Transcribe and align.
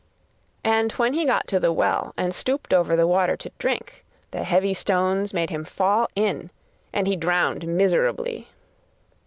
And 0.65 0.91
when 0.93 1.13
he 1.13 1.25
got 1.27 1.47
to 1.49 1.59
the 1.59 1.71
well 1.71 2.15
and 2.17 2.33
stooped 2.33 2.73
over 2.73 2.95
the 2.95 3.05
water 3.05 3.37
to 3.37 3.51
drink, 3.59 4.03
the 4.31 4.43
heavy 4.43 4.73
stones 4.73 5.31
made 5.31 5.51
him 5.51 5.63
fall 5.63 6.07
in, 6.15 6.49
and 6.91 7.05
he 7.05 7.15
drowned 7.15 7.67
miserably. 7.67 8.47